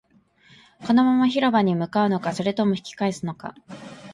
[0.83, 3.53] このまま広場に向かうのか、それとも引き返すのか